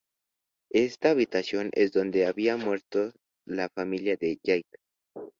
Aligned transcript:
Esta 0.71 1.11
habitación 1.11 1.69
es 1.73 1.91
donde 1.91 2.25
había 2.25 2.57
muerto 2.57 3.13
la 3.45 3.69
familia 3.69 4.15
de 4.17 4.39
Jake. 4.43 4.79